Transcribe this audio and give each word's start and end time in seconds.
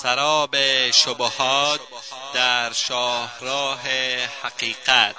سراب 0.00 0.54
شبهات 0.92 1.80
در 2.34 2.70
شاهراه 2.72 3.82
حقیقت. 4.42 5.16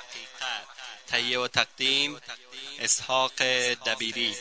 تهیه 1.08 1.40
و 1.40 1.48
تقدیم 1.48 2.12
اسحاق 2.84 3.32
دبیری. 3.88 4.34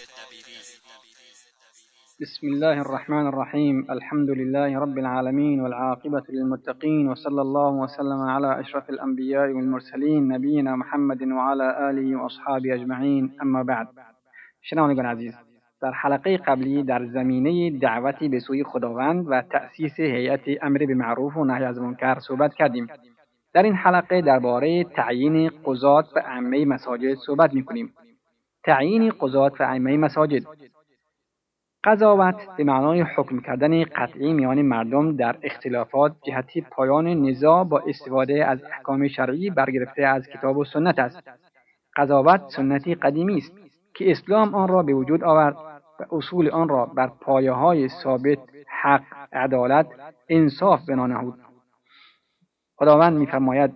بسم 2.20 2.46
الله 2.46 2.80
الرحمن 2.80 3.26
الرحيم 3.26 3.86
الحمد 3.90 4.30
لله 4.30 4.78
رب 4.78 4.98
العالمين 4.98 5.60
والعاقبة 5.60 6.22
للمتقين 6.28 7.08
وصلى 7.08 7.40
الله 7.40 7.70
وسلم 7.70 8.20
على 8.20 8.60
أشرف 8.60 8.90
الأنبياء 8.90 9.48
والمرسلين 9.52 10.28
نبينا 10.28 10.76
محمد 10.76 11.22
وعلى 11.22 11.90
آله 11.90 12.16
وأصحابه 12.16 12.74
أجمعين 12.74 13.36
أما 13.42 13.62
بعد 13.62 13.86
شنوندگان 14.62 15.06
عزیز 15.06 15.51
در 15.82 15.90
حلقه 15.90 16.36
قبلی 16.36 16.82
در 16.82 17.06
زمینه 17.06 17.78
دعوتی 17.78 18.28
به 18.28 18.40
سوی 18.40 18.64
خداوند 18.64 19.24
و 19.28 19.42
تأسیس 19.42 20.00
هیئت 20.00 20.40
امر 20.62 20.78
به 20.78 20.94
معروف 20.94 21.36
و 21.36 21.44
نهی 21.44 21.64
از 21.64 21.78
منکر 21.78 22.18
صحبت 22.18 22.54
کردیم. 22.54 22.86
در 23.54 23.62
این 23.62 23.74
حلقه 23.74 24.20
درباره 24.20 24.84
تعیین 24.84 25.50
قضات 25.64 26.06
و 26.16 26.18
ائمه 26.18 26.64
مساجد 26.64 27.14
صحبت 27.14 27.54
می‌کنیم. 27.54 27.92
تعیین 28.64 29.12
قضات 29.20 29.60
و 29.60 29.64
ائمه 29.64 29.96
مساجد. 29.96 30.42
قضاوت 31.84 32.56
به 32.56 32.64
معنای 32.64 33.00
حکم 33.00 33.40
کردن 33.40 33.84
قطعی 33.84 34.32
میان 34.32 34.62
مردم 34.62 35.16
در 35.16 35.36
اختلافات 35.42 36.12
جهتی 36.26 36.60
پایان 36.60 37.06
نزاع 37.06 37.64
با 37.64 37.82
استفاده 37.86 38.46
از 38.46 38.64
احکام 38.64 39.08
شرعی 39.08 39.50
برگرفته 39.50 40.02
از 40.02 40.28
کتاب 40.28 40.56
و 40.56 40.64
سنت 40.64 40.98
است. 40.98 41.30
قضاوت 41.96 42.40
سنتی 42.48 42.94
قدیمی 42.94 43.36
است 43.36 43.52
که 43.94 44.10
اسلام 44.10 44.54
آن 44.54 44.68
را 44.68 44.82
به 44.82 44.94
وجود 44.94 45.24
آورد. 45.24 45.71
اصول 46.10 46.50
آن 46.50 46.68
را 46.68 46.86
بر 46.86 47.10
پایه 47.20 47.52
های 47.52 47.88
ثابت 47.88 48.38
حق 48.82 49.02
عدالت 49.32 49.86
انصاف 50.28 50.80
بنا 50.88 51.06
نهود 51.06 51.34
خداوند 52.76 53.18
میفرماید 53.18 53.72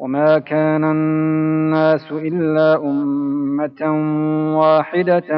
وما 0.00 0.38
كان 0.38 0.84
الناس 0.84 2.12
إلا 2.12 2.76
أمة 2.76 3.82
واحدة 4.58 5.30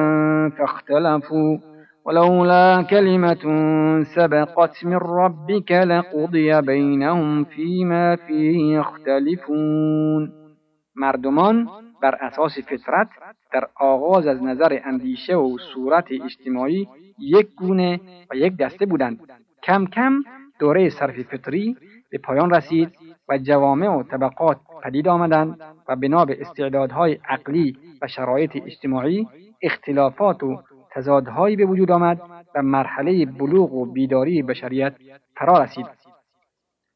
فاختلفوا 0.59 1.59
ولولا 2.05 2.83
كلمة 2.91 3.45
سبقت 4.17 4.85
من 4.85 4.97
ربك 4.97 5.73
لقضي 5.73 6.61
بينهم 6.61 7.45
فيما 7.45 8.17
فيه 8.17 8.79
يختلفون. 8.79 10.33
مردمان 10.97 11.67
بر 12.03 12.15
اساس 12.21 12.59
فطرت 12.59 13.09
در 13.53 13.69
آغاز 13.75 14.27
از 14.27 14.43
نظر 14.43 14.81
اندیشه 14.85 15.37
و 15.37 15.59
صورت 15.75 16.07
اجتماعی 16.25 16.89
یک 17.19 17.55
گونه 17.55 18.01
و 18.31 18.37
یک 18.37 18.57
دسته 18.57 18.87
بودند. 18.87 19.21
کم 19.63 19.87
کم 19.87 20.23
دوره 20.59 20.91
صرف 20.91 21.23
فطری 21.23 21.77
به 22.11 22.19
پایان 22.19 22.55
رسید 22.55 22.91
و 23.29 23.39
جوامع 23.39 23.89
و 23.89 24.03
طبقات 24.03 24.61
پدید 24.83 25.09
آمدند 25.09 25.61
و 25.89 25.97
بنا 25.97 26.25
به 26.25 26.41
استعدادهای 26.41 27.19
عقلی 27.29 27.77
و 28.03 28.07
شرایط 28.07 28.57
اجتماعی 28.57 29.29
اختلافات 29.63 30.43
و 30.43 30.63
تضادهایی 30.91 31.57
به 31.57 31.65
وجود 31.65 31.91
آمد 31.91 32.21
و 32.55 32.63
مرحله 32.63 33.27
بلوغ 33.27 33.73
و 33.75 33.85
بیداری 33.85 34.43
بشریت 34.43 34.95
فرا 35.37 35.63
رسید. 35.63 35.87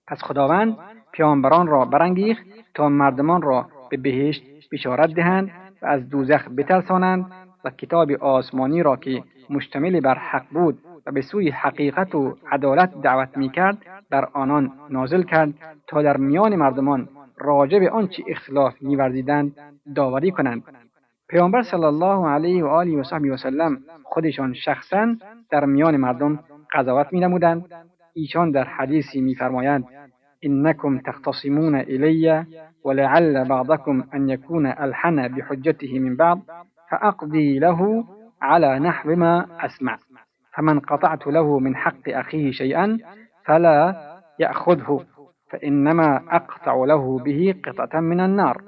پس 0.08 0.22
خداوند 0.22 0.76
پیامبران 1.12 1.66
را 1.66 1.84
برانگیخت 1.84 2.42
تا 2.74 2.88
مردمان 2.88 3.42
را 3.42 3.68
به 3.90 3.96
بهشت 3.96 4.42
بشارت 4.72 5.14
دهند 5.14 5.50
و 5.82 5.86
از 5.86 6.08
دوزخ 6.08 6.48
بترسانند 6.48 7.26
و 7.64 7.70
کتاب 7.70 8.12
آسمانی 8.12 8.82
را 8.82 8.96
که 8.96 9.22
مشتمل 9.50 10.00
بر 10.00 10.14
حق 10.14 10.44
بود 10.52 10.78
و 11.06 11.12
به 11.12 11.22
سوی 11.22 11.50
حقیقت 11.50 12.14
و 12.14 12.36
عدالت 12.50 13.00
دعوت 13.02 13.36
می 13.36 13.48
کرد 13.50 13.78
در 14.10 14.28
آنان 14.32 14.72
نازل 14.90 15.22
کرد 15.22 15.54
تا 15.86 16.02
در 16.02 16.16
میان 16.16 16.56
مردمان 16.56 17.08
راجع 17.38 17.78
به 17.78 17.90
آنچه 17.90 18.22
اختلاف 18.28 18.74
میورزیدند 18.80 19.56
داوری 19.94 20.30
کنند 20.30 20.62
پیامبر 21.28 21.62
صلی 21.62 21.84
الله 21.84 22.28
علیه 22.28 22.64
و 22.64 22.66
آله 22.66 22.96
و 22.96 23.02
صحبی 23.02 23.30
و 23.30 23.36
سلم 23.36 23.78
خودشان 24.04 24.54
شخصا 24.54 25.16
در 25.50 25.64
میان 25.64 25.96
مردم 25.96 26.38
قضاوت 26.72 27.12
می 27.12 27.20
نمودند 27.20 27.64
ایشان 28.14 28.50
در 28.50 28.64
حدیثی 28.64 29.20
میفرمایند 29.20 29.84
إنكم 30.44 30.98
تختصمون 30.98 31.76
إلي 31.80 32.46
ولعل 32.84 33.44
بعضكم 33.48 34.04
أن 34.14 34.30
يكون 34.30 34.66
ألحن 34.66 35.28
بحجته 35.28 35.98
من 35.98 36.16
بعض 36.16 36.40
فأقضي 36.90 37.58
له 37.58 38.04
على 38.42 38.78
نحو 38.78 39.14
ما 39.14 39.46
أسمع. 39.60 39.98
فمن 40.54 40.80
قطعت 40.80 41.26
له 41.26 41.58
من 41.58 41.76
حق 41.76 42.08
أخيه 42.08 42.50
شيئا 42.50 42.98
فلا 43.44 43.94
يأخذه 44.38 45.04
فإنما 45.50 46.22
أقطع 46.30 46.74
له 46.74 47.18
به 47.18 47.54
قطعة 47.64 48.00
من 48.00 48.20
النار. 48.20 48.62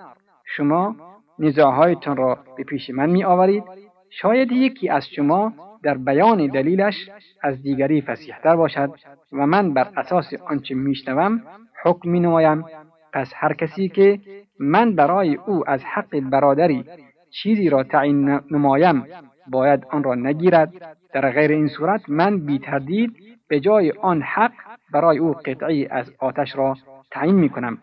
شما 0.56 0.96
نزاعهایتان 1.38 2.16
را 2.16 2.38
به 2.56 2.64
من 2.92 3.10
می 3.10 3.24
آورید 3.24 3.64
شاید 4.10 4.52
یکی 4.52 4.88
از 4.88 5.08
شما 5.16 5.52
در 5.82 5.94
بیان 5.94 6.46
دلیلش 6.46 7.10
از 7.42 7.62
دیگری 7.62 8.00
فسیحتر 8.00 8.56
باشد 8.56 8.90
و 9.32 9.46
من 9.46 9.74
بر 9.74 9.88
اساس 9.96 10.34
آنچه 10.46 10.74
میشنوم 10.74 11.42
حکم 11.84 12.10
می 12.10 12.20
نمایم 12.20 12.64
پس 13.12 13.32
هر 13.36 13.54
کسی 13.54 13.88
که 13.88 14.20
من 14.60 14.94
برای 14.94 15.34
او 15.34 15.70
از 15.70 15.84
حق 15.84 16.20
برادری 16.20 16.84
چیزی 17.30 17.68
را 17.68 17.82
تعیین 17.82 18.40
نمایم 18.50 19.04
باید 19.50 19.86
آن 19.90 20.04
را 20.04 20.14
نگیرد. 20.14 20.72
در 21.12 21.30
غیر 21.30 21.50
این 21.50 21.68
صورت 21.68 22.00
من 22.08 22.46
بی 22.46 22.58
تردید 22.58 23.16
به 23.48 23.60
جای 23.60 23.90
آن 23.90 24.22
حق 24.22 24.52
برای 24.92 25.18
او 25.18 25.32
قطعی 25.32 25.86
از 25.86 26.12
آتش 26.18 26.56
را 26.56 26.76
تعیین 27.10 27.34
می 27.34 27.48
کنم 27.48 27.78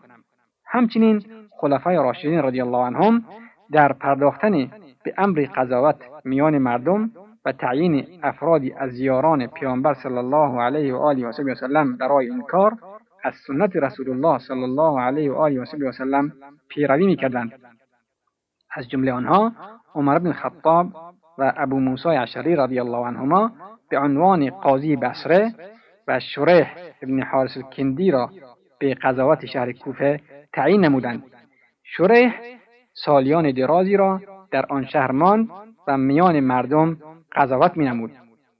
همچنین 0.66 1.24
خلفای 1.50 1.96
راشدین 1.96 2.42
رضی 2.42 2.60
الله 2.60 2.78
عنهم 2.78 3.24
در 3.72 3.92
پرداختن 3.92 4.52
به 5.04 5.14
امر 5.18 5.46
قضاوت 5.56 5.96
میان 6.24 6.58
مردم 6.58 7.10
و 7.46 7.52
تعیین 7.52 8.20
افرادی 8.22 8.72
از 8.72 8.98
یاران 8.98 9.46
پیامبر 9.46 9.94
صلی 9.94 10.18
الله 10.18 10.62
علیه 10.62 10.94
و 10.94 10.96
آله 10.96 11.26
و 11.26 11.54
سلم 11.54 11.96
برای 11.96 12.30
این 12.30 12.42
کار 12.42 12.72
از 13.24 13.34
سنت 13.46 13.76
رسول 13.76 14.10
الله 14.10 14.38
صلی 14.38 14.62
الله 14.62 15.00
علیه 15.00 15.32
و 15.32 15.34
آله 15.34 15.60
و 15.60 15.92
سلم 15.92 16.32
پیروی 16.68 17.06
می‌کردند. 17.06 17.52
از 18.70 18.88
جمله 18.88 19.12
آنها 19.12 19.52
عمر 19.94 20.18
بن 20.18 20.32
خطاب 20.32 20.86
و 21.38 21.52
ابو 21.56 21.80
موسی 21.80 22.08
اشعری 22.08 22.56
رضی 22.56 22.80
الله 22.80 23.06
عنهما 23.06 23.52
به 23.90 23.98
عنوان 23.98 24.50
قاضی 24.50 24.96
بصره 24.96 25.52
و 26.08 26.20
شریح 26.20 26.66
ابن 27.02 27.22
حارس 27.22 27.56
الکندی 27.56 28.10
را 28.10 28.30
به 28.78 28.94
قضاوت 28.94 29.46
شهر 29.46 29.72
کوفه 29.72 30.20
تعیین 30.52 30.84
نمودند. 30.84 31.22
شریح 31.84 32.32
سالیان 32.94 33.50
درازی 33.50 33.96
را 33.96 34.20
در 34.50 34.66
آن 34.66 34.84
شهر 34.84 35.12
ماند 35.12 35.48
و 35.88 35.98
میان 35.98 36.40
مردم 36.40 36.96
قضاوت 37.36 37.78
نمود 37.78 38.10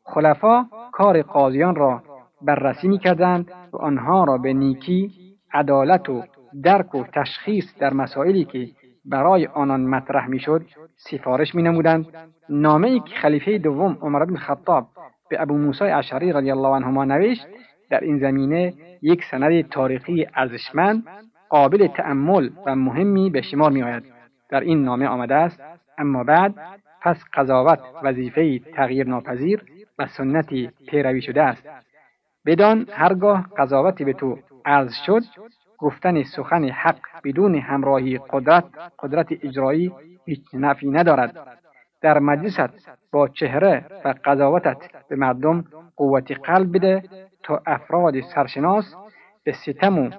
خلفا 0.05 0.67
کار 0.93 1.23
قاضیان 1.23 1.75
را 1.75 2.03
بررسی 2.43 2.89
می‌کردند 2.89 3.51
و 3.73 3.77
آنها 3.77 4.25
را 4.25 4.39
به 4.39 4.53
نیکی 4.53 5.11
عدالت 5.53 6.09
و 6.09 6.23
درک 6.63 6.95
و 6.95 7.05
تشخیص 7.15 7.65
در 7.79 7.95
مسائلی 7.95 8.45
که 8.45 8.69
برای 9.05 9.47
آنان 9.47 9.81
مطرح 9.81 10.27
می‌شد 10.27 10.65
سفارش 10.97 11.55
می 11.55 11.63
نمودند 11.63 12.07
نامه 12.49 12.89
ای 12.89 13.01
که 13.01 13.15
خلیفه 13.15 13.59
دوم 13.59 13.99
عمر 14.01 14.25
بن 14.25 14.37
خطاب 14.37 14.87
به 15.31 15.43
ابو 15.43 15.59
موسی 15.59 15.85
اشعری 15.85 16.33
رضی 16.33 16.51
الله 16.51 16.69
عنهما 16.69 17.05
نوشت 17.05 17.47
در 17.91 18.01
این 18.01 18.19
زمینه 18.19 18.75
یک 19.03 19.25
سند 19.31 19.69
تاریخی 19.69 20.27
ارزشمند 20.35 21.05
قابل 21.49 21.87
تأمل 21.87 22.51
و 22.67 22.77
مهمی 22.77 23.31
به 23.31 23.43
شمار 23.43 23.71
می 23.71 23.83
آید 23.83 24.05
در 24.51 24.61
این 24.61 24.85
نامه 24.85 25.07
آمده 25.07 25.35
است 25.35 25.63
اما 25.99 26.25
بعد 26.25 26.55
پس 27.07 27.25
قضاوت 27.35 27.81
وظیفه 28.03 28.59
تغییر 28.59 29.07
ناپذیر 29.07 29.63
و 29.99 30.07
سنتی 30.07 30.71
پیروی 30.89 31.23
شده 31.23 31.43
است. 31.43 31.69
بدان 32.47 32.87
هرگاه 32.93 33.47
قضاوتی 33.59 34.05
به 34.05 34.13
تو 34.13 34.39
عرض 34.65 34.95
شد 35.07 35.23
گفتن 35.79 36.23
سخن 36.23 36.65
حق 36.65 36.99
بدون 37.25 37.55
همراهی 37.55 38.19
قدرت 38.19 38.65
قدرت 38.99 39.27
اجرایی 39.43 39.93
هیچ 40.25 40.41
نفی 40.55 40.89
ندارد. 40.89 41.59
در 42.03 42.19
مجلست 42.19 42.89
با 43.13 43.29
چهره 43.29 43.85
و 44.05 44.15
قضاوتت 44.25 45.09
به 45.09 45.17
مردم 45.17 45.65
قوت 45.97 46.33
قلب 46.33 46.77
بده 46.77 47.03
تا 47.43 47.63
افراد 47.67 48.21
سرشناس 48.21 48.95
به 49.45 49.53
ستم 49.53 49.99
و 49.99 50.11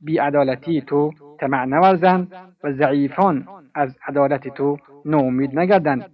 بیعدالتی 0.00 0.80
تو 0.80 1.12
طمع 1.40 1.64
نورزند 1.64 2.32
و 2.64 2.72
ضعیفان 2.72 3.48
از 3.74 3.96
عدالت 4.08 4.48
تو 4.48 4.76
نومید 5.04 5.58
نگردند. 5.58 6.10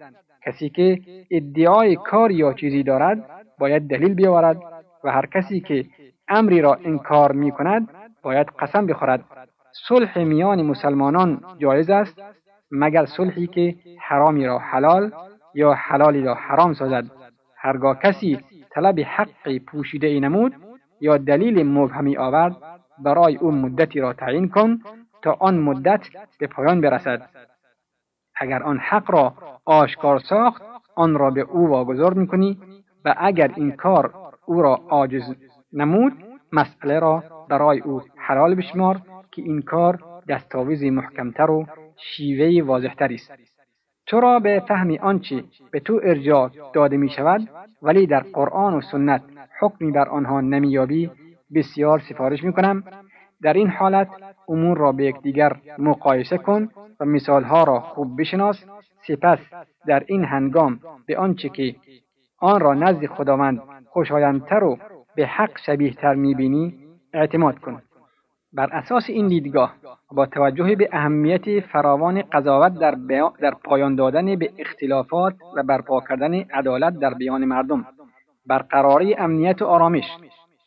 کسی 0.47 0.69
که 0.69 0.99
ادعای 1.31 1.97
کار 1.97 2.31
یا 2.31 2.53
چیزی 2.53 2.83
دارد 2.83 3.31
باید 3.59 3.89
دلیل 3.89 4.15
بیاورد 4.15 4.59
و 5.05 5.13
هر 5.13 5.27
کسی 5.27 5.61
که 5.61 5.85
امری 6.29 6.61
را 6.61 6.75
انکار 6.85 7.33
می 7.33 7.51
کند 7.51 7.89
باید 8.23 8.47
قسم 8.47 8.87
بخورد. 8.87 9.25
صلح 9.89 10.19
میان 10.19 10.63
مسلمانان 10.63 11.41
جایز 11.59 11.91
است 11.91 12.23
مگر 12.71 13.05
صلحی 13.05 13.47
که 13.47 13.75
حرامی 14.01 14.47
را 14.47 14.59
حلال 14.59 15.13
یا 15.55 15.73
حلالی 15.73 16.23
را 16.23 16.35
حرام 16.35 16.73
سازد. 16.73 17.05
هرگاه 17.57 17.99
کسی 17.99 18.39
طلب 18.71 19.01
حق 19.01 19.59
پوشیده 19.67 20.07
ای 20.07 20.21
نمود 20.21 20.55
یا 21.01 21.17
دلیل 21.17 21.67
مبهمی 21.67 22.17
آورد 22.17 22.57
برای 22.99 23.37
او 23.37 23.51
مدتی 23.53 24.01
را 24.01 24.13
تعیین 24.13 24.49
کن 24.49 24.79
تا 25.23 25.37
آن 25.41 25.59
مدت 25.59 26.09
به 26.39 26.47
پایان 26.47 26.81
برسد. 26.81 27.29
اگر 28.37 28.63
آن 28.63 28.79
حق 28.79 29.11
را 29.11 29.35
آشکار 29.65 30.19
ساخت 30.19 30.63
آن 30.97 31.15
را 31.15 31.31
به 31.31 31.41
او 31.41 31.69
واگذار 31.69 32.15
می‌کنی 32.15 32.59
و 33.05 33.15
اگر 33.19 33.53
این 33.57 33.73
کار 33.73 34.15
او 34.47 34.63
را 34.63 34.75
عاجز 34.75 35.35
نمود 35.73 36.13
مسئله 36.53 36.99
را 36.99 37.23
برای 37.49 37.81
او 37.81 38.03
حلال 38.17 38.55
بشمار 38.55 39.01
که 39.31 39.43
این 39.43 39.63
کار 39.63 39.99
دستاویز 40.29 40.85
محکمتر 40.85 41.51
و 41.51 41.67
شیوه 41.97 42.67
واضحتری 42.67 43.15
است. 43.15 43.33
تو 44.07 44.21
را 44.21 44.39
به 44.39 44.63
فهم 44.69 44.97
آنچه 45.01 45.45
به 45.71 45.81
تو 45.81 46.01
ارجاع 46.05 46.51
داده 46.75 46.97
می 46.97 47.09
شود 47.09 47.49
ولی 47.83 48.07
در 48.07 48.21
قرآن 48.21 48.75
و 48.75 48.81
سنت 48.81 49.23
حکمی 49.61 49.93
بر 49.93 50.09
آنها 50.09 50.41
نمییابی 50.41 51.11
بسیار 51.55 51.99
سفارش 51.99 52.45
می 52.45 52.53
کنم 52.53 52.85
در 53.43 53.53
این 53.53 53.69
حالت 53.69 54.09
امور 54.49 54.79
را 54.79 54.93
به 54.93 55.05
یکدیگر 55.05 55.57
مقایسه 55.79 56.39
کن 56.39 56.69
و 57.01 57.05
مثالها 57.05 57.65
را 57.65 57.81
خوب 57.81 58.21
بشناس. 58.21 58.65
سپس 59.09 59.39
در 59.87 60.03
این 60.07 60.25
هنگام 60.25 60.81
به 61.07 61.19
آنچه 61.19 61.49
که 61.49 61.75
آن 62.39 62.61
را 62.61 62.75
نزد 62.75 63.07
خداوند 63.07 63.63
خوشایندتر 63.87 64.65
و 64.65 64.79
به 65.15 65.27
حق 65.27 65.59
شبیه 65.67 65.95
تر 65.95 66.15
می‌بینی 66.15 66.75
اعتماد 67.15 67.59
کن. 67.59 67.83
بر 68.53 68.69
اساس 68.73 69.05
این 69.09 69.29
دیدگاه 69.29 69.75
با 70.13 70.27
توجه 70.27 70.75
به 70.75 70.89
اهمیت 70.93 71.61
فراوان 71.61 72.23
قضاوت 72.33 72.79
در, 72.79 72.95
در 73.41 73.55
پایان 73.65 73.95
دادن 73.95 74.37
به 74.37 74.51
اختلافات 74.59 75.35
و 75.57 75.63
برپا 75.63 76.01
کردن 76.09 76.35
عدالت 76.35 76.99
در 76.99 77.15
بیان 77.15 77.45
مردم 77.45 77.87
برقراری 78.47 79.15
امنیت 79.15 79.63
و 79.63 79.65
آرامش 79.67 80.05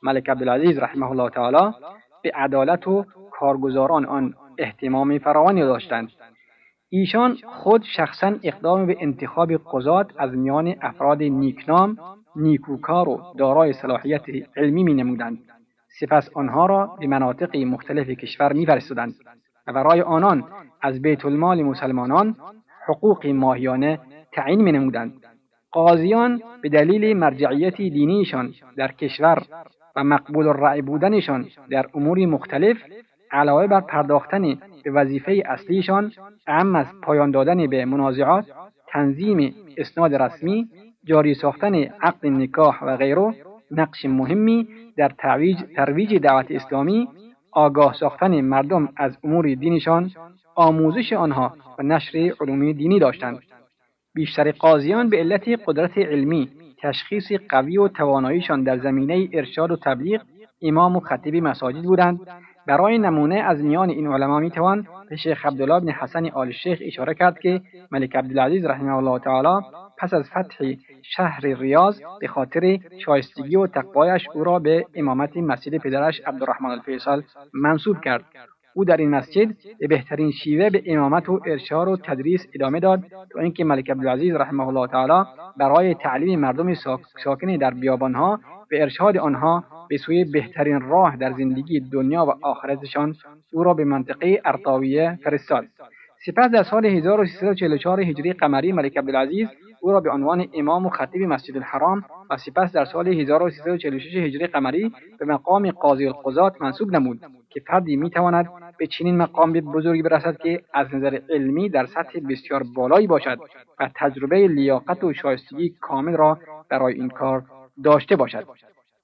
ملک 0.04 0.30
عبدالعزیز 0.30 0.80
رحمه 0.80 1.12
الله 1.12 1.30
تعالی 1.30 1.75
به 2.24 2.31
عدالت 2.36 2.88
و 2.88 3.06
کارگزاران 3.31 4.06
آن 4.06 4.34
احتمام 4.57 5.18
فراوانی 5.18 5.62
داشتند 5.62 6.10
ایشان 6.90 7.38
خود 7.46 7.84
شخصا 7.96 8.36
اقدام 8.44 8.86
به 8.86 8.98
انتخاب 9.00 9.51
قضات 9.51 10.12
از 10.18 10.34
میان 10.34 10.75
افراد 10.81 11.24
نیکنام 11.24 11.98
نیکوکار 12.36 13.10
و 13.10 13.22
دارای 13.38 13.74
صلاحیت 13.74 14.24
علمی 14.56 14.84
می 14.84 14.94
نمودند. 14.94 15.38
سپس 16.00 16.30
آنها 16.34 16.66
را 16.66 16.98
به 17.00 17.07
مناطق 17.07 17.57
مختلف 17.57 18.10
کشور 18.10 18.54
میفرستادند 18.54 19.16
و 19.68 19.74
برای 19.74 20.01
آنان 20.01 20.44
از 20.81 21.01
بیت 21.01 21.25
المال 21.25 21.63
مسلمانان 21.63 22.36
حقوق 22.88 23.28
ماهیانه 23.28 24.00
تعیین 24.31 24.62
می 24.62 24.72
نمودند. 24.72 25.13
قاضیان 25.72 26.42
به 26.62 26.69
دلیل 26.69 27.18
مرجعیت 27.18 27.75
دینیشان 27.75 28.54
در 28.78 28.92
کشور 28.92 29.44
مقبول 30.04 30.48
الرأی 30.48 30.81
بودنشان 30.81 31.46
در 31.69 31.86
امور 31.94 32.25
مختلف 32.25 32.78
علاوه 33.31 33.68
بر 33.68 33.81
پرداختن 33.81 34.56
به 34.84 34.92
وظیفه 34.92 35.44
اصلیشان 35.46 36.12
اهم 36.48 36.75
از 36.75 36.88
پایان 37.04 37.31
دادن 37.31 37.68
به 37.68 37.86
منازعات 37.86 38.46
تنظیم 38.88 39.56
اسناد 39.78 40.16
رسمی 40.16 40.68
جاری 41.06 41.34
ساختن 41.34 41.75
عقد 41.75 42.25
نکاح 42.25 42.84
و 42.84 42.98
غیره 42.98 43.34
نقش 43.72 44.06
مهمی 44.06 44.68
در 44.98 45.10
ترویج, 45.10 45.57
ترویج 45.75 46.16
دعوت 46.16 46.51
اسلامی 46.51 47.07
آگاه 47.51 47.94
ساختن 47.94 48.42
مردم 48.42 48.90
از 48.98 49.18
امور 49.24 49.54
دینشان 49.54 50.12
آموزش 50.56 51.13
آنها 51.13 51.54
و 51.80 51.84
نشر 51.84 52.34
علوم 52.42 52.72
دینی 52.72 53.00
داشتند. 53.00 53.40
بیشتر 54.13 54.51
قاضیان 54.51 55.10
به 55.10 55.18
علت 55.18 55.48
قدرت 55.66 55.98
علمی 55.98 56.50
تشخیص 56.81 57.31
قوی 57.50 57.78
و 57.78 57.88
تواناییشان 57.88 58.64
در 58.64 58.78
زمینه 58.78 59.30
ارشاد 59.34 59.72
و 59.72 59.76
تبلیغ 59.76 60.22
امام 60.62 60.96
و 60.96 61.00
خطیب 61.00 61.36
مساجد 61.36 61.84
بودند. 61.84 62.20
برای 62.68 62.98
نمونه 62.98 63.36
از 63.36 63.64
میان 63.64 63.90
این 63.90 64.08
علما 64.08 64.40
می‌توان 64.40 64.88
به 65.10 65.16
شیخ 65.16 65.46
عبدالله 65.46 65.80
بن 65.80 65.90
حسن 65.90 66.30
آل 66.30 66.52
شیخ 66.52 66.80
اشاره 66.81 67.14
کرد 67.14 67.40
که 67.40 67.62
ملک 67.92 68.16
عبدالعزیز 68.16 68.66
رحمه 68.66 68.96
الله 68.96 69.20
تعالی 69.20 69.66
پس 69.98 70.14
از 70.14 70.30
فتح 70.30 70.66
شهر 71.02 71.42
ریاض 71.42 72.02
به 72.22 72.28
خاطر 72.28 72.78
شایستگی 73.06 73.56
و 73.56 73.68
تقوایش 73.68 74.28
او 74.34 74.44
را 74.44 74.60
به 74.60 74.86
امامت 74.96 75.38
مسجد 75.38 75.78
پدرش 75.78 76.22
عبدالرحمن 76.25 76.70
الفیصل 76.70 77.22
منصوب 77.54 78.02
کرد. 78.02 78.24
او 78.80 78.86
در 78.86 78.98
این 78.98 79.10
مسجد 79.10 79.56
به 79.80 79.88
بهترین 79.88 80.31
شیوه 80.31 80.70
به 80.70 80.84
امامت 80.86 81.30
و 81.30 81.40
ارشاد 81.46 81.88
و 81.88 81.98
تدریس 81.98 82.48
ادامه 82.54 82.80
داد 82.80 83.00
تا 83.31 83.40
اینکه 83.40 83.64
ملک 83.64 83.90
عبدالعزیز 83.90 84.36
رحمه 84.36 84.68
الله 84.68 84.88
تعالی 84.88 85.30
برای 85.58 85.96
تعلیم 85.96 86.40
مردم 86.40 86.74
ساکن 87.24 87.56
در 87.58 87.74
بیابانها 87.74 88.40
به 88.70 88.81
ارشاد 88.81 89.18
آنها 89.18 89.64
به 89.90 89.98
سوی 89.98 90.26
بهترین 90.26 90.81
راه 90.81 91.18
در 91.18 91.31
زندگی 91.31 91.80
دنیا 91.80 92.26
و 92.26 92.46
آخرتشان 92.46 93.16
او 93.54 93.64
را 93.64 93.74
به 93.74 93.84
منطقه 93.84 94.42
ارطاویه 94.46 95.20
فرستاد. 95.24 95.66
سپس 96.25 96.52
در 96.52 96.64
سال 96.64 96.86
1344 96.86 98.02
هجری 98.02 98.34
قمری 98.34 98.72
ملک 98.72 98.98
عبدالعزیز 98.98 99.48
او 99.82 99.92
را 99.92 100.00
به 100.00 100.12
عنوان 100.12 100.46
امام 100.54 100.86
و 100.86 100.90
خطیب 100.90 101.22
مسجد 101.22 101.58
الحرام 101.58 102.04
و 102.30 102.38
سپس 102.38 102.72
در 102.72 102.86
سال 102.86 103.08
1346 103.08 104.16
هجری 104.16 104.48
قمری 104.48 104.92
به 105.20 105.25
مقام 105.25 105.72
قاضی 105.72 106.08
القضات 106.08 106.62
منصوب 106.62 106.92
نمود. 106.92 107.20
که 107.50 107.60
فردی 107.60 107.96
می‌تواند 107.96 108.50
به 108.78 108.88
چنین 108.88 109.18
مقام 109.18 109.54
بزرگی 109.54 110.01
برسد 110.01 110.38
که 110.38 110.62
از 110.74 110.96
نظر 110.96 111.19
علمی 111.30 111.69
در 111.69 111.86
سطح 111.86 112.19
بسیار 112.30 112.63
بالایی 112.75 113.07
باشد 113.07 113.40
و 113.80 113.90
تجربه 113.96 114.48
لیاقت 114.48 115.04
و 115.04 115.13
شایستگی 115.13 115.69
کامل 115.81 116.18
را 116.18 116.40
برای 116.69 116.94
این 116.94 117.10
کار 117.10 117.44
داشته 117.84 118.16
باشد. 118.16 118.48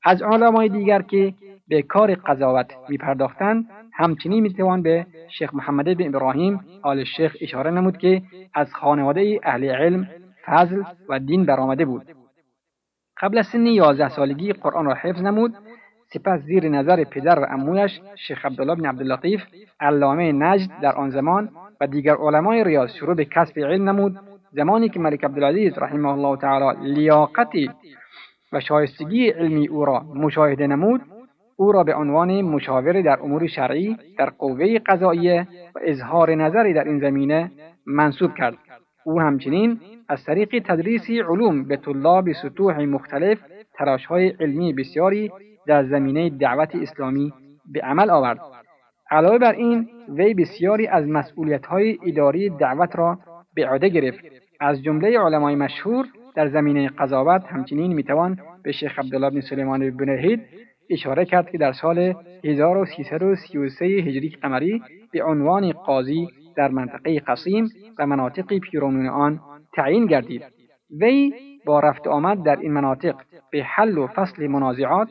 از 0.03 0.21
علمای 0.21 0.69
دیگر 0.69 1.01
که 1.01 1.33
به 1.67 1.81
کار 1.81 2.15
قضاوت 2.15 2.73
میپرداختند 2.89 3.65
همچنین 3.93 4.43
می‌توان 4.43 4.81
به 4.81 5.05
شیخ 5.29 5.53
محمد 5.53 5.97
بن 5.97 6.07
ابراهیم 6.07 6.59
آل 6.81 7.03
شیخ 7.03 7.37
اشاره 7.41 7.71
نمود 7.71 7.97
که 7.97 8.21
از 8.53 8.73
خانواده 8.73 9.39
اهل 9.43 9.69
علم 9.69 10.07
فضل 10.45 10.83
و 11.09 11.19
دین 11.19 11.45
برآمده 11.45 11.85
بود. 11.85 12.05
قبل 13.21 13.37
از 13.37 13.47
سن 13.47 13.65
یازده 13.65 14.09
سالگی 14.09 14.53
قرآن 14.53 14.85
را 14.85 14.93
حفظ 14.93 15.21
نمود 15.21 15.53
سپس 16.13 16.39
زیر 16.41 16.69
نظر 16.69 17.03
پدر 17.03 17.39
و 17.39 17.45
امویش 17.49 18.01
شیخ 18.15 18.45
عبدالله 18.45 18.75
بن 18.75 18.85
عبداللطیف 18.85 19.41
علامه 19.79 20.31
نجد 20.31 20.69
در 20.81 20.95
آن 20.95 21.09
زمان 21.09 21.49
و 21.81 21.87
دیگر 21.87 22.15
علمای 22.15 22.63
ریاض 22.63 22.91
شروع 22.91 23.15
به 23.15 23.25
کسب 23.25 23.59
علم 23.59 23.89
نمود. 23.89 24.19
زمانی 24.51 24.89
که 24.89 24.99
ملک 24.99 25.23
عبدالعزیز 25.23 25.77
رحمه 25.77 26.09
الله 26.09 26.37
تعالی 26.37 26.93
لیاقتی 26.93 27.69
و 28.53 28.59
شایستگی 28.59 29.29
علمی 29.29 29.67
او 29.67 29.85
را 29.85 29.99
مشاهده 29.99 30.67
نمود 30.67 31.01
او 31.57 31.71
را 31.71 31.83
به 31.83 31.95
عنوان 31.95 32.41
مشاور 32.41 33.01
در 33.01 33.19
امور 33.21 33.47
شرعی 33.47 33.97
در 34.17 34.29
قوه 34.29 34.79
قضاییه 34.79 35.47
و 35.75 35.79
اظهار 35.83 36.35
نظری 36.35 36.73
در 36.73 36.83
این 36.83 36.99
زمینه 36.99 37.51
منصوب 37.85 38.35
کرد. 38.35 38.57
او 39.05 39.21
همچنین 39.21 39.79
از 40.09 40.23
طریق 40.23 40.63
تدریس 40.65 41.09
علوم 41.09 41.63
به 41.63 41.77
طلاب 41.77 42.31
سطوح 42.31 42.85
مختلف 42.85 43.39
تراشهای 43.73 44.29
علمی 44.29 44.73
بسیاری 44.73 45.31
در 45.67 45.83
زمینه 45.83 46.29
دعوت 46.29 46.75
اسلامی 46.75 47.33
به 47.73 47.81
عمل 47.81 48.09
آورد. 48.09 48.39
علاوه 49.11 49.37
بر 49.37 49.53
این 49.53 49.87
وی 50.09 50.33
بسیاری 50.33 50.87
از 50.87 51.07
مسئولیت‌های 51.07 51.97
اداری 52.05 52.49
دعوت 52.49 52.95
را 52.95 53.19
به 53.55 53.67
عهده 53.67 53.89
گرفت. 53.89 54.19
از 54.59 54.83
جمله 54.83 55.19
علمای 55.19 55.55
مشهور 55.55 56.05
در 56.35 56.47
زمینه 56.47 56.89
قضاوت 56.89 57.45
همچنین 57.45 57.93
می‌توان 57.93 58.37
به 58.63 58.71
شیخ 58.71 58.99
عبدالله 58.99 59.29
بن 59.29 59.41
سلیمان 59.41 59.97
بن 59.97 60.39
اشاره 60.89 61.25
کرد 61.25 61.49
که 61.49 61.57
در 61.57 61.71
سال 61.71 62.13
1333 62.43 63.85
هجری 63.85 64.29
قمری 64.29 64.81
به 65.11 65.23
عنوان 65.23 65.71
قاضی 65.71 66.27
در 66.57 66.67
منطقه 66.67 67.19
قصیم 67.19 67.69
و 67.99 68.05
مناطق 68.05 68.59
پیرامون 68.59 69.07
آن 69.07 69.39
تعیین 69.73 70.05
گردید. 70.05 70.43
وی 71.01 71.33
با 71.65 71.79
رفت 71.79 72.07
آمد 72.07 72.43
در 72.43 72.55
این 72.55 72.73
مناطق 72.73 73.15
به 73.51 73.63
حل 73.63 73.97
و 73.97 74.07
فصل 74.07 74.47
منازعات 74.47 75.07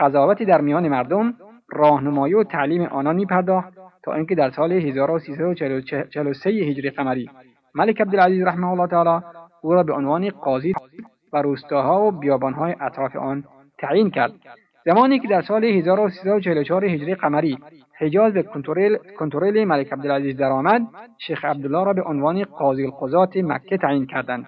قضاوتی 0.00 0.44
در 0.44 0.60
میان 0.60 0.88
مردم 0.88 1.34
راهنمایی 1.68 2.34
و 2.34 2.44
تعلیم 2.44 2.82
آنان 2.82 3.16
می 3.16 3.26
پرداخت 3.26 3.72
تا 4.02 4.14
اینکه 4.14 4.34
در 4.34 4.50
سال 4.50 4.72
1343 4.72 6.50
هجری 6.50 6.90
قمری 6.90 7.30
ملک 7.74 8.00
عبدالعزیز 8.00 8.42
رحمه 8.42 8.68
الله 8.68 8.86
تعالی 8.86 9.24
او 9.62 9.74
را 9.74 9.82
به 9.82 9.92
عنوان 9.92 10.30
قاضی 10.30 10.74
و 11.32 11.42
روستاها 11.42 12.06
و 12.06 12.10
بیابانهای 12.10 12.74
اطراف 12.80 13.16
آن 13.16 13.44
تعیین 13.78 14.10
کرد. 14.10 14.32
زمانی 14.84 15.18
که 15.18 15.28
در 15.28 15.42
سال 15.42 15.64
1344 15.64 16.84
هجری 16.84 17.14
قمری 17.14 17.58
حجاز 17.98 18.32
به 18.32 18.42
کنترل 19.18 19.64
ملک 19.64 19.92
عبدالعزیز 19.92 20.36
درآمد 20.36 20.82
شیخ 21.18 21.44
عبدالله 21.44 21.84
را 21.84 21.92
به 21.92 22.02
عنوان 22.02 22.44
قاضی 22.44 22.84
القضات 22.84 23.36
مکه 23.36 23.76
تعیین 23.76 24.06
کردند. 24.06 24.46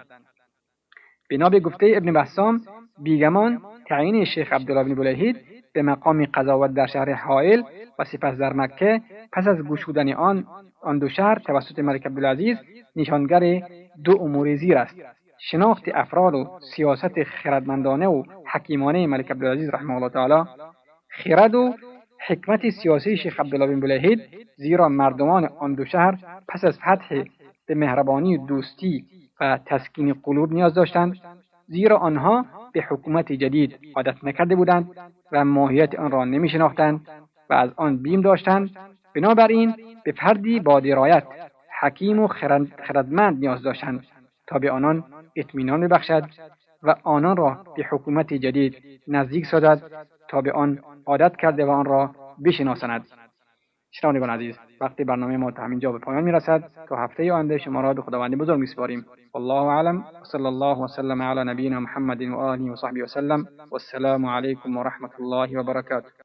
بنا 1.31 1.49
به 1.49 1.59
گفته 1.59 1.93
ابن 1.95 2.13
بسام 2.13 2.61
بیگمان 2.99 3.61
تعیین 3.87 4.25
شیخ 4.25 4.53
عبدالله 4.53 4.83
بن 4.83 4.95
بلهید 4.95 5.37
به 5.73 5.81
مقام 5.81 6.25
قضاوت 6.25 6.73
در 6.73 6.87
شهر 6.87 7.13
حائل 7.13 7.61
و 7.99 8.03
سپس 8.03 8.37
در 8.37 8.53
مکه 8.53 9.01
پس 9.31 9.47
از 9.47 9.61
گشودن 9.61 10.13
آن 10.13 10.45
آن 10.81 10.99
دو 10.99 11.09
شهر 11.09 11.39
توسط 11.39 11.79
ملک 11.79 12.05
عبدالعزیز 12.05 12.57
نشانگر 12.95 13.61
دو 14.03 14.21
امور 14.21 14.55
زیر 14.55 14.77
است. 14.77 14.95
شناخت 15.39 15.83
افراد 15.93 16.33
و 16.33 16.59
سیاست 16.75 17.23
خردمندانه 17.23 18.07
و 18.07 18.23
حکیمانه 18.51 19.07
ملک 19.07 19.31
عبدالعزیز 19.31 19.69
رحمه 19.69 19.95
الله 19.95 20.09
تعالی 20.09 20.49
خرد 21.09 21.55
و 21.55 21.73
حکمت 22.27 22.69
سیاسی 22.69 23.17
شیخ 23.17 23.39
عبدالله 23.39 23.67
بن 23.67 23.79
بلهید 23.79 24.21
زیرا 24.55 24.89
مردمان 24.89 25.45
آن 25.45 25.73
دو 25.73 25.85
شهر 25.85 26.17
پس 26.47 26.65
از 26.65 26.79
فتح 26.79 27.23
به 27.67 27.75
مهربانی 27.75 28.37
و 28.37 28.45
دوستی 28.45 29.05
و 29.39 29.59
تسکین 29.65 30.13
قلوب 30.13 30.53
نیاز 30.53 30.73
داشتند 30.73 31.15
زیرا 31.67 31.97
آنها 31.97 32.45
به 32.73 32.85
حکومت 32.89 33.31
جدید 33.31 33.79
عادت 33.95 34.23
نکرده 34.23 34.55
بودند 34.55 34.89
و 35.31 35.45
ماهیت 35.45 35.99
آن 35.99 36.11
را 36.11 36.25
نمی 36.25 36.49
شناختند 36.49 37.07
و 37.49 37.53
از 37.53 37.69
آن 37.75 37.97
بیم 37.97 38.21
داشتند. 38.21 38.69
بنابراین 39.15 39.73
به 40.05 40.11
فردی 40.11 40.59
با 40.59 40.79
درایت 40.79 41.23
حکیم 41.81 42.19
و 42.19 42.27
خردمند 42.87 43.39
نیاز 43.39 43.63
داشتند 43.63 44.05
تا 44.47 44.59
به 44.59 44.71
آنان 44.71 45.03
اطمینان 45.35 45.81
ببخشد 45.81 46.23
و 46.83 46.95
آنان 47.03 47.37
را 47.37 47.63
به 47.75 47.85
حکومت 47.91 48.33
جدید 48.33 49.01
نزدیک 49.07 49.45
سازد 49.45 49.81
تا 50.27 50.41
به 50.41 50.51
آن 50.51 50.79
عادت 51.05 51.35
کرده 51.35 51.65
و 51.65 51.69
آن 51.69 51.85
را 51.85 52.15
بشناساند. 52.45 53.07
شنوندگان 53.95 54.29
عزیز 54.29 54.55
وقتی 54.81 55.03
برنامه 55.03 55.37
ما 55.37 55.51
تا 55.51 55.63
همینجا 55.63 55.91
به 55.91 55.99
پایان 55.99 56.23
می‌رسد 56.23 56.63
تا 56.89 56.95
هفته 56.95 57.33
آینده 57.33 57.57
شما 57.57 57.81
را 57.81 57.93
به 57.93 58.01
خداوند 58.01 58.37
بزرگ 58.37 58.59
میسپاریم. 58.59 59.05
والله 59.33 59.63
اعلم. 59.63 60.05
وصلى 60.21 60.47
الله 60.47 60.77
وسلم 60.83 61.21
على 61.21 61.43
نبينا 61.43 61.79
محمد 61.79 62.21
وآله 62.21 62.71
وصحبه 62.71 63.03
وسلم 63.03 63.45
والسلام 63.71 64.25
عليكم 64.25 64.77
ورحمة 64.77 65.11
الله 65.19 65.59
وبركاته 65.59 66.13